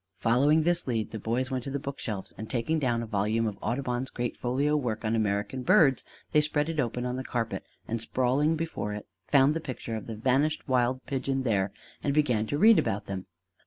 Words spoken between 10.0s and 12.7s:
the vanished wild pigeon there, and began to